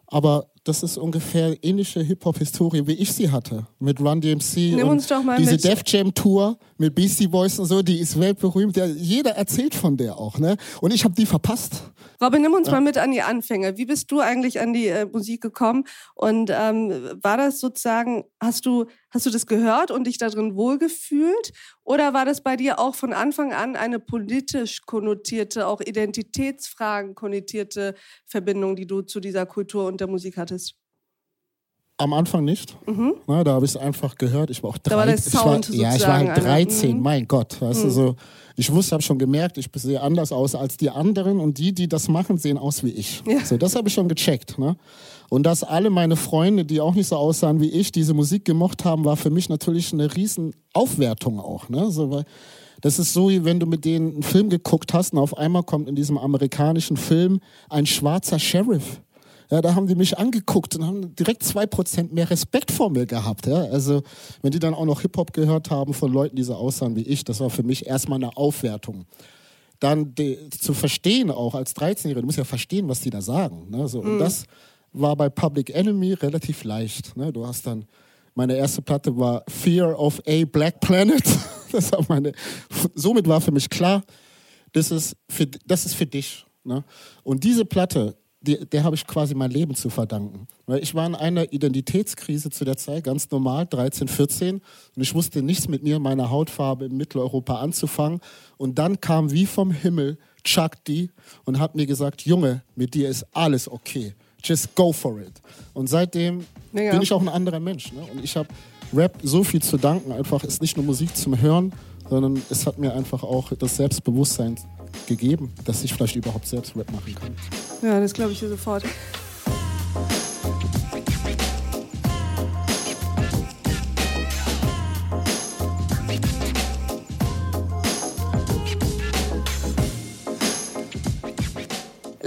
Aber 0.08 0.52
das 0.66 0.84
ist 0.84 0.98
ungefähr 0.98 1.56
ähnliche 1.64 2.02
Hip-Hop-Historie, 2.02 2.86
wie 2.86 2.94
ich 2.94 3.14
sie 3.14 3.32
hatte. 3.32 3.66
Mit 3.80 4.00
Run 4.02 4.20
DMC 4.20 4.76
Nimm 4.76 4.90
und 4.90 5.10
diese 5.40 5.54
mit. 5.54 5.64
Def 5.64 5.82
Jam 5.86 6.14
Tour 6.14 6.58
mit 6.78 6.94
Beastie 6.94 7.28
Boys 7.28 7.58
und 7.58 7.66
so, 7.66 7.82
die 7.82 7.98
ist 7.98 8.20
weltberühmt. 8.20 8.76
Ja, 8.76 8.86
jeder 8.86 9.32
erzählt 9.32 9.74
von 9.74 9.96
der 9.96 10.18
auch, 10.18 10.38
ne? 10.38 10.58
Und 10.82 10.94
ich 10.94 11.04
habe 11.06 11.16
die 11.16 11.26
verpasst. 11.26 11.82
Robin, 12.22 12.42
nimm 12.42 12.54
uns 12.54 12.68
ja. 12.68 12.74
mal 12.74 12.82
mit 12.82 12.98
an 12.98 13.12
die 13.12 13.22
Anfänge. 13.22 13.78
Wie 13.78 13.86
bist 13.86 14.12
du 14.12 14.20
eigentlich 14.20 14.60
an 14.60 14.74
die 14.74 14.88
äh, 14.88 15.06
Musik 15.06 15.42
gekommen? 15.42 15.86
Und 16.14 16.52
ähm, 16.54 16.92
war 17.22 17.38
das 17.38 17.60
sozusagen, 17.60 18.26
hast 18.40 18.66
du, 18.66 18.86
hast 19.12 19.26
du 19.26 19.30
das 19.30 19.46
gehört 19.46 19.92
und 19.92 20.08
dich 20.08 20.18
darin 20.18 20.56
wohlgefühlt? 20.56 21.52
Oder 21.84 22.14
war 22.14 22.26
das 22.26 22.42
bei 22.42 22.56
dir 22.56 22.80
auch 22.80 22.96
von 22.96 23.14
Anfang 23.14 23.54
an 23.54 23.76
eine 23.76 24.00
politisch 24.00 24.82
konnotierte, 24.82 25.68
auch 25.68 25.82
Identitätsfragen 25.82 27.14
konnotierte 27.14 27.96
Verbindung, 28.26 28.76
die 28.76 28.88
du 28.88 29.02
zu 29.02 29.20
dieser 29.20 29.46
Kultur 29.46 29.86
und 29.86 30.00
der 30.02 30.08
Musik 30.08 30.38
hattest? 30.38 30.76
Am 32.02 32.14
Anfang 32.14 32.44
nicht. 32.44 32.76
Mhm. 32.88 33.14
Na, 33.28 33.44
da 33.44 33.52
habe 33.54 33.66
ich 33.66 33.72
es 33.72 33.78
einfach 33.78 34.16
gehört. 34.16 34.50
Ich 34.50 34.64
war 34.64 34.72
auch 34.72 34.78
drei, 34.80 34.90
da 34.90 34.98
war 34.98 35.06
der 35.06 35.20
Sound 35.20 35.70
ich 35.70 35.78
war, 35.78 35.92
Ja, 35.92 35.96
ich 35.96 36.08
war 36.08 36.34
13, 36.34 36.98
mhm. 36.98 37.04
mein 37.04 37.28
Gott. 37.28 37.62
Weißt 37.62 37.82
mhm. 37.82 37.84
du, 37.84 37.90
so, 37.92 38.16
ich 38.56 38.72
wusste, 38.72 38.94
habe 38.94 39.04
schon 39.04 39.20
gemerkt, 39.20 39.60
ich 39.60 39.70
sehe 39.76 40.02
anders 40.02 40.32
aus 40.32 40.56
als 40.56 40.78
die 40.78 40.90
anderen 40.90 41.40
und 41.40 41.60
die, 41.60 41.74
die 41.74 41.88
das 41.88 42.08
machen, 42.08 42.40
sehen 42.40 42.58
aus 42.58 42.84
wie 42.84 42.90
ich. 42.90 43.22
Ja. 43.28 43.46
So, 43.46 43.56
das 43.58 43.76
habe 43.76 43.88
ich 43.88 43.94
schon 43.94 44.08
gecheckt. 44.08 44.58
Ne? 44.58 44.78
Und 45.32 45.44
dass 45.44 45.64
alle 45.64 45.90
meine 45.90 46.18
Freunde, 46.18 46.66
die 46.66 46.82
auch 46.82 46.94
nicht 46.94 47.08
so 47.08 47.16
aussahen 47.16 47.62
wie 47.62 47.70
ich, 47.70 47.94
diese 47.94 48.14
Musik 48.14 48.44
gemocht 48.44 48.84
haben, 48.84 49.06
war 49.06 49.16
für 49.16 49.30
mich 49.30 49.48
natürlich 49.48 49.94
eine 49.94 50.14
riesen 50.14 50.54
Aufwertung 50.74 51.40
auch. 51.40 51.70
Ne? 51.70 51.90
So, 51.90 52.12
weil 52.12 52.26
das 52.82 53.00
ist 53.00 53.14
so, 53.14 53.30
wie 53.30 53.46
wenn 53.46 53.58
du 53.58 53.66
mit 53.66 53.86
denen 53.86 54.12
einen 54.12 54.24
Film 54.24 54.50
geguckt 54.50 54.94
hast 54.94 55.14
und 55.14 55.20
auf 55.20 55.38
einmal 55.38 55.64
kommt 55.64 55.88
in 55.88 55.96
diesem 55.96 56.18
amerikanischen 56.18 56.98
Film 56.98 57.40
ein 57.70 57.86
schwarzer 57.86 58.40
Sheriff 58.40 59.02
ja, 59.52 59.62
da 59.62 59.76
haben 59.76 59.86
die 59.86 59.96
mich 59.96 60.18
angeguckt 60.18 60.78
und 60.78 60.86
haben 60.86 61.14
direkt 61.14 61.44
zwei 61.44 61.68
Prozent 61.68 62.14
mehr 62.14 62.30
Respekt 62.30 62.72
vor 62.72 62.90
mir 62.90 63.06
gehabt. 63.06 63.48
Ja? 63.48 63.66
Also, 63.66 64.02
wenn 64.42 64.52
die 64.52 64.60
dann 64.60 64.74
auch 64.74 64.86
noch 64.86 65.02
Hip-Hop 65.02 65.34
gehört 65.34 65.70
haben 65.70 65.94
von 65.94 66.12
Leuten, 66.12 66.38
die 66.38 66.44
so 66.44 66.56
aussahen 66.56 66.96
wie 66.96 67.02
ich, 67.02 67.26
das 67.26 67.42
war 67.42 67.50
für 67.50 67.64
mich 67.64 67.86
erstmal 67.86 68.18
eine 68.18 68.38
Aufwertung. 68.38 69.06
Dann 69.82 70.16
die, 70.16 70.38
zu 70.52 70.74
verstehen 70.74 71.30
auch 71.30 71.54
als 71.54 71.76
13-Jähriger, 71.76 72.22
du 72.22 72.26
musst 72.26 72.38
ja 72.38 72.46
verstehen, 72.46 72.88
was 72.88 73.02
die 73.02 73.10
da 73.10 73.22
sagen. 73.22 73.70
Ne? 73.70 73.90
So, 73.90 74.02
mhm. 74.02 74.14
Und 74.14 74.20
das 74.20 74.46
war 74.94 75.16
bei 75.16 75.30
Public 75.30 75.70
Enemy 75.70 76.14
relativ 76.14 76.64
leicht. 76.64 77.16
Ne? 77.16 77.32
Du 77.32 77.46
hast 77.46 77.66
dann, 77.68 77.86
meine 78.36 78.56
erste 78.56 78.82
Platte 78.82 79.18
war 79.18 79.44
Fear 79.48 79.98
of 80.00 80.22
a 80.28 80.46
Black 80.46 80.80
Planet. 80.80 81.24
das 81.72 81.92
war 81.92 82.06
meine, 82.08 82.34
somit 82.96 83.28
war 83.28 83.42
für 83.42 83.52
mich 83.52 83.70
klar, 83.70 84.04
das 84.74 84.92
ist 84.92 85.16
für, 85.30 85.48
das 85.66 85.86
ist 85.86 85.96
für 85.96 86.06
dich. 86.06 86.46
Ne? 86.64 86.84
Und 87.24 87.44
diese 87.44 87.66
Platte 87.66 88.16
die, 88.42 88.58
der 88.68 88.84
habe 88.84 88.96
ich 88.96 89.06
quasi 89.06 89.36
mein 89.36 89.52
Leben 89.52 89.76
zu 89.76 89.90
verdanken. 89.90 90.48
Weil 90.66 90.82
ich 90.82 90.96
war 90.96 91.06
in 91.06 91.16
einer 91.16 91.54
Identitätskrise 91.54 92.50
zu 92.50 92.66
der 92.66 92.76
Zeit, 92.76 93.04
ganz 93.04 93.30
normal, 93.30 93.68
13, 93.68 94.08
14, 94.08 94.56
und 94.96 95.02
ich 95.02 95.14
wusste 95.14 95.44
nichts 95.44 95.68
mit 95.68 95.84
mir, 95.84 96.00
meiner 96.00 96.32
Hautfarbe 96.32 96.86
in 96.86 96.98
Mitteleuropa 96.98 97.60
anzufangen. 97.60 98.20
Und 98.58 98.80
dann 98.80 99.00
kam 99.00 99.32
wie 99.32 99.46
vom 99.46 99.72
Himmel 99.72 100.18
Chuck 100.44 100.84
D 100.86 101.10
und 101.46 101.60
hat 101.60 101.76
mir 101.76 101.86
gesagt, 101.86 102.24
Junge, 102.24 102.64
mit 102.76 102.96
dir 102.96 103.10
ist 103.10 103.26
alles 103.32 103.70
okay. 103.70 104.16
Just 104.44 104.74
go 104.76 104.92
for 104.92 105.20
it. 105.20 105.34
Und 105.74 105.88
seitdem 105.88 106.46
ja. 106.74 106.92
bin 106.92 107.02
ich 107.02 107.12
auch 107.14 107.22
ein 107.22 107.30
anderer 107.30 107.60
Mensch. 107.60 107.92
Ne? 107.92 108.02
Und 108.12 108.24
ich 108.24 108.36
habe 108.36 108.50
Rap 108.94 109.18
so 109.24 109.44
viel 109.44 109.62
zu 109.62 109.78
danken. 109.78 110.12
Einfach 110.12 110.44
ist 110.44 110.62
nicht 110.62 110.76
nur 110.78 110.86
Musik 110.86 111.16
zum 111.16 111.40
Hören, 111.40 111.72
sondern 112.10 112.42
es 112.50 112.66
hat 112.66 112.78
mir 112.78 112.94
einfach 112.94 113.24
auch 113.24 113.52
das 113.54 113.78
Selbstbewusstsein 113.78 114.56
gegeben, 115.08 115.54
dass 115.66 115.84
ich 115.84 115.94
vielleicht 115.94 116.16
überhaupt 116.16 116.48
selbst 116.48 116.76
Rap 116.76 116.92
machen 116.92 117.16
kann. 117.16 117.36
Ja, 117.82 118.00
das 118.00 118.14
glaube 118.14 118.34
ich 118.34 118.40
dir 118.40 118.50
sofort. 118.50 118.84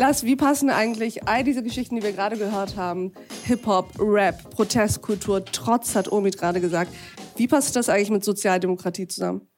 Lars, 0.04 0.22
wie 0.24 0.36
passen 0.36 0.68
eigentlich 0.68 1.26
all 1.26 1.44
diese 1.44 1.62
Geschichten, 1.62 1.96
die 1.96 2.02
wir 2.02 2.12
gerade 2.12 2.36
gehört 2.36 2.76
haben, 2.76 3.14
Hip-Hop, 3.44 3.98
Rap, 3.98 4.50
Protestkultur, 4.50 5.42
Trotz, 5.46 5.94
hat 5.94 6.12
Omid 6.12 6.36
gerade 6.36 6.60
gesagt, 6.60 6.92
wie 7.36 7.48
passt 7.48 7.74
das 7.74 7.88
eigentlich 7.88 8.10
mit 8.10 8.22
Sozialdemokratie 8.22 9.08
zusammen? 9.08 9.48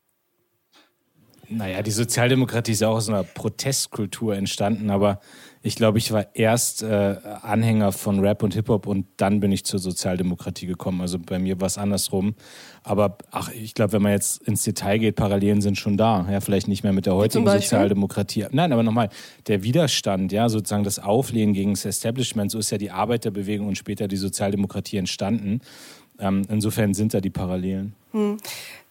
Naja, 1.48 1.82
die 1.82 1.90
Sozialdemokratie 1.90 2.72
ist 2.72 2.80
ja 2.80 2.88
auch 2.88 2.96
aus 2.96 3.08
einer 3.08 3.22
Protestkultur 3.22 4.36
entstanden, 4.36 4.90
aber 4.90 5.20
ich 5.66 5.74
glaube, 5.74 5.98
ich 5.98 6.12
war 6.12 6.26
erst 6.34 6.84
äh, 6.84 7.16
Anhänger 7.42 7.90
von 7.90 8.20
Rap 8.20 8.44
und 8.44 8.54
Hip-Hop 8.54 8.86
und 8.86 9.06
dann 9.16 9.40
bin 9.40 9.50
ich 9.50 9.64
zur 9.64 9.80
Sozialdemokratie 9.80 10.66
gekommen. 10.66 11.00
Also 11.00 11.18
bei 11.18 11.40
mir 11.40 11.60
war 11.60 11.66
es 11.66 11.76
andersrum. 11.76 12.36
Aber 12.84 13.18
ach, 13.32 13.50
ich 13.50 13.74
glaube, 13.74 13.94
wenn 13.94 14.02
man 14.02 14.12
jetzt 14.12 14.40
ins 14.44 14.62
Detail 14.62 14.98
geht, 14.98 15.16
Parallelen 15.16 15.60
sind 15.60 15.76
schon 15.76 15.96
da. 15.96 16.24
Ja, 16.30 16.40
vielleicht 16.40 16.68
nicht 16.68 16.84
mehr 16.84 16.92
mit 16.92 17.06
der 17.06 17.16
heutigen 17.16 17.44
Sozialdemokratie. 17.48 18.46
Nein, 18.52 18.72
aber 18.72 18.84
nochmal, 18.84 19.08
der 19.48 19.64
Widerstand, 19.64 20.30
ja, 20.30 20.48
sozusagen 20.48 20.84
das 20.84 21.00
Auflehnen 21.00 21.52
gegen 21.52 21.72
das 21.72 21.84
Establishment, 21.84 22.52
so 22.52 22.60
ist 22.60 22.70
ja 22.70 22.78
die 22.78 22.92
Arbeiterbewegung 22.92 23.66
und 23.66 23.76
später 23.76 24.06
die 24.06 24.16
Sozialdemokratie 24.16 24.98
entstanden. 24.98 25.62
Ähm, 26.20 26.42
insofern 26.48 26.94
sind 26.94 27.12
da 27.12 27.20
die 27.20 27.30
Parallelen. 27.30 27.94
Hm. 28.12 28.36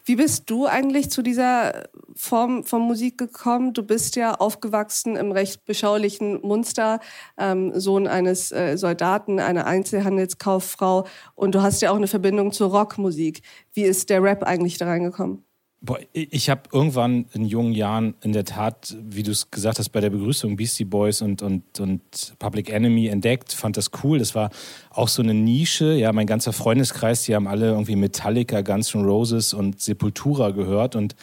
Wie 0.04 0.16
bist 0.16 0.50
du 0.50 0.66
eigentlich 0.66 1.10
zu 1.10 1.22
dieser 1.22 1.88
Form 2.26 2.64
von 2.64 2.82
Musik 2.82 3.18
gekommen? 3.18 3.72
Du 3.72 3.82
bist 3.82 4.16
ja 4.16 4.34
aufgewachsen 4.34 5.16
im 5.16 5.32
recht 5.32 5.64
beschaulichen 5.64 6.40
Munster, 6.42 7.00
ähm, 7.38 7.78
Sohn 7.78 8.06
eines 8.06 8.52
äh, 8.52 8.76
Soldaten, 8.76 9.38
einer 9.38 9.66
Einzelhandelskauffrau 9.66 11.06
und 11.34 11.54
du 11.54 11.62
hast 11.62 11.82
ja 11.82 11.92
auch 11.92 11.96
eine 11.96 12.08
Verbindung 12.08 12.52
zur 12.52 12.70
Rockmusik. 12.70 13.42
Wie 13.72 13.82
ist 13.82 14.10
der 14.10 14.22
Rap 14.22 14.42
eigentlich 14.42 14.76
da 14.76 14.86
reingekommen? 14.86 15.46
Boah, 15.82 16.00
ich 16.12 16.50
habe 16.50 16.62
irgendwann 16.72 17.26
in 17.32 17.44
jungen 17.44 17.72
Jahren 17.72 18.14
in 18.22 18.32
der 18.32 18.44
Tat, 18.44 18.96
wie 19.00 19.22
du 19.22 19.30
es 19.30 19.50
gesagt 19.50 19.78
hast, 19.78 19.90
bei 19.90 20.00
der 20.00 20.10
Begrüßung 20.10 20.56
Beastie 20.56 20.84
Boys 20.84 21.22
und, 21.22 21.42
und, 21.42 21.78
und 21.78 22.34
Public 22.40 22.70
Enemy 22.70 23.06
entdeckt, 23.06 23.52
fand 23.52 23.76
das 23.76 23.90
cool. 24.02 24.18
Das 24.18 24.34
war 24.34 24.50
auch 24.90 25.06
so 25.06 25.22
eine 25.22 25.34
Nische. 25.34 25.92
Ja, 25.92 26.12
mein 26.12 26.26
ganzer 26.26 26.52
Freundeskreis, 26.52 27.24
die 27.24 27.36
haben 27.36 27.46
alle 27.46 27.68
irgendwie 27.68 27.94
Metallica, 27.94 28.62
Guns 28.62 28.94
N' 28.94 29.04
Roses 29.04 29.54
und 29.54 29.80
Sepultura 29.80 30.50
gehört 30.50 30.96
und 30.96 31.14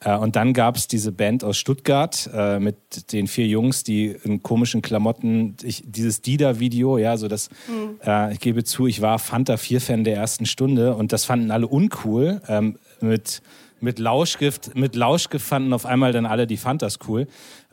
äh, 0.00 0.16
und 0.16 0.36
dann 0.36 0.52
gab 0.52 0.76
es 0.76 0.88
diese 0.88 1.12
Band 1.12 1.44
aus 1.44 1.56
Stuttgart 1.56 2.28
äh, 2.32 2.58
mit 2.58 3.12
den 3.12 3.26
vier 3.26 3.46
Jungs, 3.46 3.82
die 3.84 4.16
in 4.24 4.42
komischen 4.42 4.82
Klamotten, 4.82 5.56
ich, 5.62 5.82
dieses 5.86 6.22
Dida-Video, 6.22 6.98
ja, 6.98 7.16
so 7.16 7.28
das, 7.28 7.48
mhm. 7.68 8.00
äh, 8.04 8.32
ich 8.32 8.40
gebe 8.40 8.64
zu, 8.64 8.86
ich 8.86 9.00
war 9.00 9.18
Fanta 9.18 9.54
4-Fan 9.54 10.04
der 10.04 10.16
ersten 10.16 10.46
Stunde 10.46 10.94
und 10.94 11.12
das 11.12 11.24
fanden 11.24 11.50
alle 11.50 11.66
uncool 11.66 12.40
ähm, 12.48 12.78
mit 13.00 13.42
mit 13.80 13.98
Lauschgift, 13.98 14.74
mit 14.74 14.96
Lauschgift 14.96 15.46
fanden 15.46 15.72
auf 15.72 15.86
einmal 15.86 16.12
dann 16.12 16.26
alle 16.26 16.46
die 16.46 16.56
Fantas 16.56 16.98
cool. 17.06 17.26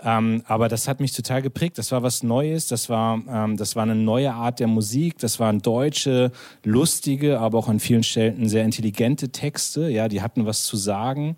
Ähm, 0.04 0.44
aber 0.46 0.68
das 0.68 0.88
hat 0.88 1.00
mich 1.00 1.14
total 1.14 1.42
geprägt. 1.42 1.78
Das 1.78 1.92
war 1.92 2.04
was 2.04 2.22
Neues. 2.22 2.68
Das 2.68 2.90
war, 2.90 3.22
ähm, 3.28 3.58
das 3.58 3.76
war 3.76 3.84
eine 3.84 3.96
neue 3.96 4.34
Art 4.34 4.60
der 4.60 4.68
Musik. 4.68 5.18
Das 5.18 5.40
waren 5.40 5.60
deutsche, 5.62 6.32
lustige, 6.64 7.40
aber 7.40 7.58
auch 7.58 7.70
an 7.70 7.80
vielen 7.80 8.04
Stellen 8.04 8.48
sehr 8.48 8.64
intelligente 8.64 9.30
Texte. 9.30 9.90
Ja, 9.90 10.08
die 10.08 10.22
hatten 10.22 10.46
was 10.46 10.64
zu 10.66 10.78
sagen. 10.78 11.38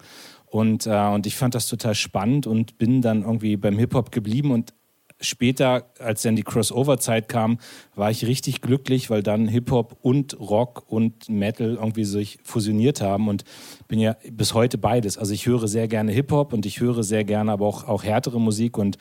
Und, 0.50 0.88
äh, 0.88 1.08
und 1.08 1.27
ich 1.27 1.36
fand 1.36 1.56
das 1.56 1.68
total 1.68 1.96
spannend 1.96 2.48
und 2.48 2.77
bin 2.77 3.01
dann 3.01 3.24
irgendwie 3.24 3.58
beim 3.58 3.77
Hip-Hop 3.77 4.12
geblieben. 4.12 4.51
Und 4.51 4.74
später, 5.20 5.92
als 6.00 6.22
dann 6.22 6.36
die 6.36 6.44
Crossover-Zeit 6.44 7.27
kam, 7.27 7.60
war 7.96 8.12
ich 8.12 8.25
richtig 8.25 8.62
glücklich, 8.62 9.10
weil 9.10 9.24
dann 9.24 9.48
Hip-Hop 9.48 9.98
und 10.01 10.39
Rock 10.39 10.84
und 10.88 11.27
Metal 11.27 11.75
irgendwie 11.75 12.06
sich 12.06 12.39
fusioniert 12.44 13.01
haben. 13.01 13.27
Und 13.27 13.44
bin 13.88 14.00
ja 14.00 14.16
bis 14.32 14.54
heute 14.54 14.77
beides. 14.77 15.18
Also 15.18 15.34
ich 15.34 15.46
höre 15.46 15.68
sehr 15.68 15.88
gerne 15.88 16.12
Hip-Hop 16.13 16.54
und 16.54 16.66
ich 16.66 16.80
höre 16.80 17.04
sehr 17.04 17.25
gerne 17.25 17.51
aber 17.51 17.66
auch, 17.66 17.84
auch 17.86 18.04
härtere 18.04 18.39
Musik. 18.39 18.77
Und 18.77 18.98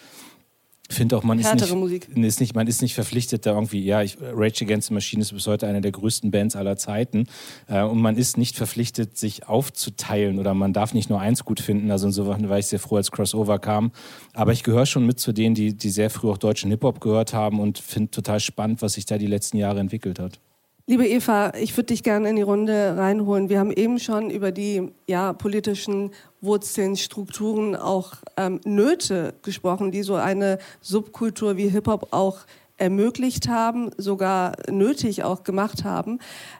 finde 0.94 1.16
auch, 1.16 1.22
man 1.22 1.38
ist 1.38 1.52
nicht, 1.52 1.74
Musik. 1.74 2.08
ist 2.14 2.40
nicht, 2.40 2.54
man 2.54 2.66
ist 2.66 2.82
nicht 2.82 2.94
verpflichtet, 2.94 3.46
da 3.46 3.54
irgendwie, 3.54 3.84
ja, 3.84 4.02
ich, 4.02 4.18
Rage 4.20 4.64
Against 4.64 4.88
the 4.88 4.94
Machine 4.94 5.22
ist 5.22 5.32
bis 5.32 5.46
heute 5.46 5.66
eine 5.66 5.80
der 5.80 5.92
größten 5.92 6.30
Bands 6.30 6.54
aller 6.54 6.76
Zeiten. 6.76 7.26
Äh, 7.68 7.82
und 7.82 8.00
man 8.00 8.16
ist 8.16 8.38
nicht 8.38 8.56
verpflichtet, 8.56 9.16
sich 9.16 9.48
aufzuteilen 9.48 10.38
oder 10.38 10.54
man 10.54 10.72
darf 10.72 10.94
nicht 10.94 11.10
nur 11.10 11.20
eins 11.20 11.44
gut 11.44 11.60
finden. 11.60 11.90
Also 11.90 12.06
insofern 12.06 12.48
war 12.48 12.58
ich 12.58 12.66
sehr 12.66 12.78
froh, 12.78 12.96
als 12.96 13.10
Crossover 13.10 13.58
kam. 13.58 13.92
Aber 14.32 14.52
ich 14.52 14.62
gehöre 14.62 14.86
schon 14.86 15.06
mit 15.06 15.18
zu 15.18 15.32
denen, 15.32 15.54
die, 15.54 15.74
die 15.74 15.90
sehr 15.90 16.10
früh 16.10 16.30
auch 16.30 16.38
deutschen 16.38 16.70
Hip-Hop 16.70 17.00
gehört 17.00 17.32
haben 17.32 17.60
und 17.60 17.78
finde 17.78 18.10
total 18.10 18.40
spannend, 18.40 18.82
was 18.82 18.94
sich 18.94 19.06
da 19.06 19.18
die 19.18 19.26
letzten 19.26 19.56
Jahre 19.56 19.80
entwickelt 19.80 20.18
hat. 20.18 20.40
Liebe 20.88 21.04
Eva, 21.04 21.52
ich 21.60 21.76
würde 21.76 21.88
dich 21.88 22.04
gerne 22.04 22.30
in 22.30 22.36
die 22.36 22.42
Runde 22.42 22.96
reinholen. 22.96 23.48
Wir 23.48 23.58
haben 23.58 23.72
eben 23.72 23.98
schon 23.98 24.30
über 24.30 24.52
die 24.52 24.92
ja, 25.08 25.32
politischen 25.32 26.12
Wurzeln, 26.46 26.96
Strukturen, 26.96 27.76
auch 27.76 28.14
ähm, 28.36 28.60
Nöte 28.64 29.34
gesprochen, 29.42 29.90
die 29.90 30.02
so 30.02 30.14
eine 30.14 30.58
Subkultur 30.80 31.56
wie 31.56 31.68
Hip-Hop 31.68 32.08
auch 32.12 32.38
ermöglicht 32.78 33.48
haben, 33.48 33.90
sogar 33.96 34.52
nötig 34.70 35.24
auch 35.24 35.44
gemacht 35.44 35.84
haben. 35.84 36.18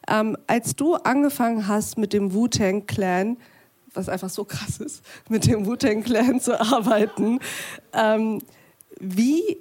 Ähm, 0.09 0.37
als 0.47 0.77
du 0.77 0.95
angefangen 0.95 1.69
hast 1.69 1.99
mit 1.99 2.13
dem 2.13 2.33
Wu-Tang 2.33 2.87
Clan, 2.87 3.37
was 3.95 4.09
einfach 4.09 4.31
so 4.31 4.45
krass 4.45 4.79
ist, 4.79 5.03
mit 5.29 5.47
dem 5.47 5.67
Wu-Tang 5.67 6.03
Clan 6.03 6.41
zu 6.41 6.59
arbeiten, 6.61 7.41
ähm, 7.93 8.41
wie 8.99 9.59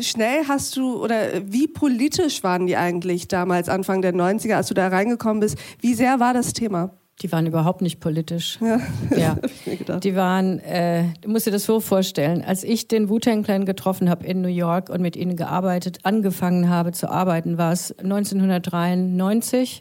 schnell 0.00 0.46
hast 0.46 0.76
du 0.76 1.02
oder 1.02 1.50
wie 1.50 1.66
politisch 1.66 2.42
waren 2.42 2.66
die 2.66 2.76
eigentlich 2.76 3.28
damals, 3.28 3.68
Anfang 3.68 4.02
der 4.02 4.14
90er, 4.14 4.54
als 4.54 4.68
du 4.68 4.74
da 4.74 4.88
reingekommen 4.88 5.40
bist? 5.40 5.56
Wie 5.80 5.94
sehr 5.94 6.20
war 6.20 6.34
das 6.34 6.52
Thema? 6.52 6.90
Die 7.22 7.32
waren 7.32 7.46
überhaupt 7.46 7.80
nicht 7.80 7.98
politisch. 7.98 8.58
Ja, 8.60 8.80
ja. 9.16 9.38
die 10.00 10.14
waren, 10.16 10.58
äh, 10.60 11.04
du 11.22 11.30
musst 11.30 11.46
dir 11.46 11.50
das 11.50 11.64
so 11.64 11.80
vorstellen, 11.80 12.42
als 12.42 12.62
ich 12.62 12.88
den 12.88 13.08
Wu-Tang 13.08 13.42
Clan 13.42 13.64
getroffen 13.64 14.10
habe 14.10 14.26
in 14.26 14.42
New 14.42 14.48
York 14.48 14.90
und 14.90 15.00
mit 15.00 15.16
ihnen 15.16 15.34
gearbeitet, 15.34 16.00
angefangen 16.02 16.68
habe 16.68 16.92
zu 16.92 17.08
arbeiten, 17.08 17.56
war 17.56 17.72
es 17.72 17.98
1993. 17.98 19.80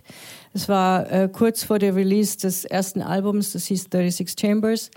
Es 0.53 0.69
war 0.69 1.11
äh, 1.11 1.27
kurz 1.29 1.63
vor 1.63 1.77
der 1.77 1.95
Release 1.95 2.37
des 2.37 2.63
ersten 2.63 3.01
Albums, 3.01 3.51
das 3.51 3.65
hieß 3.65 3.89
36 3.91 4.35
Chambers. 4.39 4.89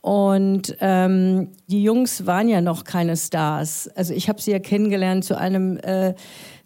Und 0.00 0.76
ähm, 0.80 1.50
die 1.66 1.82
Jungs 1.82 2.26
waren 2.26 2.48
ja 2.48 2.60
noch 2.60 2.84
keine 2.84 3.16
Stars. 3.16 3.88
Also 3.94 4.14
ich 4.14 4.28
habe 4.28 4.40
sie 4.40 4.52
ja 4.52 4.58
kennengelernt 4.58 5.24
zu 5.24 5.36
einem 5.36 5.76
äh, 5.78 6.14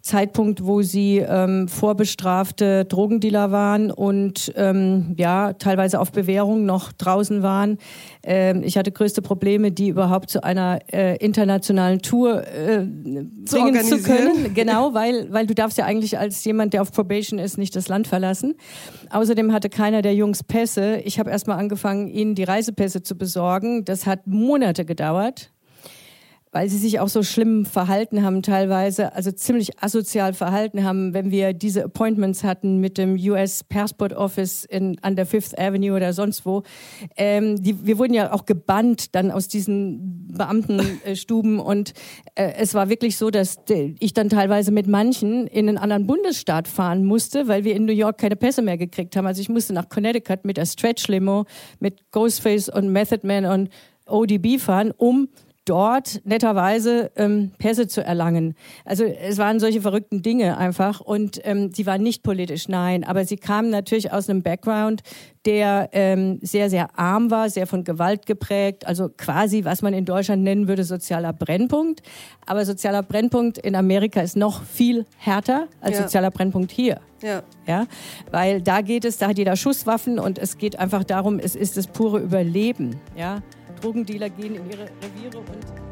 Zeitpunkt, 0.03 0.65
wo 0.65 0.81
sie 0.81 1.19
ähm, 1.19 1.69
vorbestrafte 1.69 2.83
Drogendealer 2.83 3.51
waren 3.51 3.89
und 3.89 4.51
ähm, 4.57 5.15
ja 5.17 5.53
teilweise 5.53 6.01
auf 6.01 6.11
Bewährung 6.11 6.65
noch 6.65 6.91
draußen 6.91 7.41
waren. 7.41 7.77
Ähm, 8.21 8.63
ich 8.65 8.77
hatte 8.77 8.91
größte 8.91 9.21
Probleme, 9.21 9.71
die 9.71 9.87
überhaupt 9.87 10.29
zu 10.29 10.43
einer 10.43 10.79
äh, 10.91 11.15
internationalen 11.17 12.01
Tour 12.01 12.45
äh, 12.45 12.85
zu 13.45 13.55
bringen 13.55 13.83
zu 13.85 13.99
können. 13.99 14.53
Genau, 14.53 14.93
weil 14.93 15.31
weil 15.31 15.47
du 15.47 15.55
darfst 15.55 15.77
ja 15.77 15.85
eigentlich 15.85 16.19
als 16.19 16.43
jemand, 16.43 16.73
der 16.73 16.81
auf 16.81 16.91
Probation 16.91 17.39
ist, 17.39 17.57
nicht 17.57 17.73
das 17.73 17.87
Land 17.87 18.07
verlassen. 18.07 18.55
Außerdem 19.09 19.53
hatte 19.53 19.69
keiner 19.69 20.01
der 20.01 20.15
Jungs 20.15 20.43
Pässe. 20.43 20.97
Ich 21.05 21.17
habe 21.17 21.29
erstmal 21.29 21.57
angefangen, 21.57 22.09
ihnen 22.09 22.35
die 22.35 22.43
Reisepässe 22.43 23.03
zu 23.03 23.17
besorgen. 23.17 23.85
Das 23.85 24.05
hat 24.05 24.27
Monate 24.27 24.83
gedauert 24.83 25.52
weil 26.53 26.69
sie 26.69 26.77
sich 26.77 26.99
auch 26.99 27.09
so 27.09 27.23
schlimm 27.23 27.65
verhalten 27.65 28.23
haben 28.23 28.43
teilweise, 28.43 29.13
also 29.15 29.31
ziemlich 29.31 29.81
asozial 29.81 30.33
verhalten 30.33 30.83
haben, 30.83 31.15
wenn 31.15 31.31
wir 31.31 31.53
diese 31.53 31.83
Appointments 31.83 32.43
hatten 32.43 32.77
mit 32.79 32.99
dem 32.99 33.15
US 33.15 33.63
Passport 33.63 34.13
Office 34.13 34.63
in, 34.63 34.97
an 35.01 35.15
der 35.15 35.25
Fifth 35.25 35.57
Avenue 35.57 35.95
oder 35.95 36.13
sonst 36.13 36.45
wo. 36.45 36.61
Ähm, 37.17 37.61
die, 37.61 37.87
wir 37.87 37.97
wurden 37.97 38.13
ja 38.13 38.31
auch 38.31 38.45
gebannt 38.45 39.15
dann 39.15 39.31
aus 39.31 39.47
diesen 39.47 40.27
Beamtenstuben 40.27 41.59
und 41.59 41.93
äh, 42.35 42.53
es 42.59 42.75
war 42.75 42.87
wirklich 42.87 43.17
so, 43.17 43.31
dass 43.31 43.57
ich 43.99 44.13
dann 44.13 44.29
teilweise 44.29 44.71
mit 44.71 44.85
manchen 44.85 45.47
in 45.47 45.67
einen 45.67 45.79
anderen 45.79 46.05
Bundesstaat 46.05 46.67
fahren 46.67 47.03
musste, 47.03 47.47
weil 47.47 47.63
wir 47.63 47.75
in 47.75 47.85
New 47.85 47.93
York 47.93 48.19
keine 48.19 48.35
Pässe 48.35 48.61
mehr 48.61 48.77
gekriegt 48.77 49.15
haben. 49.15 49.25
Also 49.25 49.41
ich 49.41 49.49
musste 49.49 49.73
nach 49.73 49.89
Connecticut 49.89 50.45
mit 50.45 50.57
der 50.57 50.67
Stretch 50.67 51.07
Limo, 51.07 51.45
mit 51.79 52.11
Ghostface 52.11 52.69
und 52.69 52.89
Method 52.89 53.25
Man 53.25 53.45
und 53.45 53.69
ODB 54.05 54.59
fahren, 54.59 54.91
um 54.95 55.29
dort 55.65 56.21
netterweise 56.25 57.11
ähm, 57.15 57.51
Pässe 57.57 57.87
zu 57.87 58.03
erlangen. 58.03 58.55
Also 58.85 59.05
es 59.05 59.37
waren 59.37 59.59
solche 59.59 59.81
verrückten 59.81 60.21
Dinge 60.21 60.57
einfach 60.57 60.99
und 60.99 61.39
ähm, 61.43 61.71
sie 61.73 61.85
waren 61.85 62.03
nicht 62.03 62.23
politisch, 62.23 62.67
nein, 62.67 63.03
aber 63.03 63.25
sie 63.25 63.37
kamen 63.37 63.69
natürlich 63.69 64.11
aus 64.11 64.29
einem 64.29 64.43
Background, 64.43 65.01
der 65.45 65.89
ähm, 65.91 66.39
sehr, 66.41 66.69
sehr 66.69 66.97
arm 66.97 67.29
war, 67.31 67.49
sehr 67.49 67.67
von 67.67 67.83
Gewalt 67.83 68.25
geprägt, 68.25 68.87
also 68.87 69.09
quasi, 69.09 69.65
was 69.65 69.81
man 69.81 69.93
in 69.93 70.05
Deutschland 70.05 70.43
nennen 70.43 70.67
würde, 70.67 70.83
sozialer 70.83 71.33
Brennpunkt. 71.33 72.01
Aber 72.45 72.65
sozialer 72.65 73.03
Brennpunkt 73.03 73.57
in 73.57 73.75
Amerika 73.75 74.21
ist 74.21 74.37
noch 74.37 74.63
viel 74.63 75.05
härter 75.17 75.67
als 75.81 75.97
ja. 75.97 76.03
sozialer 76.03 76.31
Brennpunkt 76.31 76.71
hier. 76.71 76.99
Ja. 77.21 77.43
ja. 77.65 77.87
Weil 78.31 78.61
da 78.61 78.81
geht 78.81 79.05
es, 79.05 79.17
da 79.17 79.29
hat 79.29 79.37
jeder 79.37 79.55
Schusswaffen 79.55 80.19
und 80.19 80.37
es 80.37 80.57
geht 80.57 80.77
einfach 80.77 81.03
darum, 81.03 81.39
es 81.39 81.55
ist 81.55 81.77
das 81.77 81.87
pure 81.87 82.19
Überleben. 82.19 82.99
Ja. 83.15 83.41
Drogendealer 83.83 84.29
gehen 84.29 84.55
in 84.55 84.69
ihre 84.69 84.83
Reviere 85.01 85.39
und. 85.39 85.83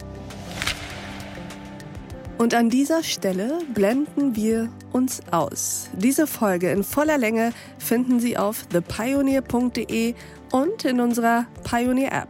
Und 2.37 2.55
an 2.55 2.69
dieser 2.69 3.03
Stelle 3.03 3.59
blenden 3.73 4.35
wir 4.35 4.69
uns 4.91 5.21
aus. 5.29 5.89
Diese 5.93 6.25
Folge 6.25 6.71
in 6.71 6.83
voller 6.83 7.17
Länge 7.17 7.51
finden 7.77 8.19
Sie 8.19 8.37
auf 8.37 8.65
thepioneer.de 8.67 10.15
und 10.51 10.85
in 10.85 11.01
unserer 11.01 11.45
Pioneer 11.63 12.13
App. 12.13 12.29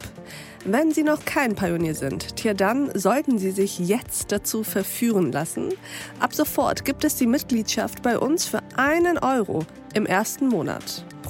Wenn 0.65 0.91
Sie 0.91 1.03
noch 1.03 1.25
kein 1.25 1.55
Pionier 1.55 1.95
sind, 1.95 2.35
tja 2.35 2.53
dann 2.53 2.91
sollten 2.93 3.39
Sie 3.39 3.51
sich 3.51 3.79
jetzt 3.79 4.31
dazu 4.31 4.63
verführen 4.63 5.31
lassen. 5.31 5.69
Ab 6.19 6.33
sofort 6.33 6.85
gibt 6.85 7.03
es 7.03 7.15
die 7.15 7.25
Mitgliedschaft 7.27 8.01
bei 8.01 8.19
uns 8.19 8.45
für 8.45 8.59
einen 8.75 9.17
Euro 9.17 9.63
im 9.93 10.05
ersten 10.05 10.49
Monat. 10.49 11.05